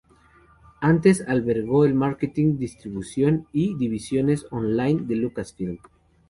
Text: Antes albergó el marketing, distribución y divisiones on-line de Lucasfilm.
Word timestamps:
Antes 0.79 1.21
albergó 1.27 1.85
el 1.85 1.93
marketing, 1.93 2.57
distribución 2.57 3.45
y 3.53 3.75
divisiones 3.77 4.47
on-line 4.49 5.01
de 5.03 5.15
Lucasfilm. 5.17 5.77